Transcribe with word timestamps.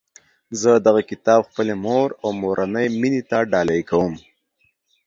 زه 0.61 0.71
دغه 0.85 1.01
کتاب 1.11 1.41
خپلي 1.49 1.75
مور 1.85 2.07
او 2.21 2.29
مورنۍ 2.41 2.87
میني 2.99 3.21
ته 3.29 3.37
ډالۍ 3.51 3.81
کوم 3.89 4.13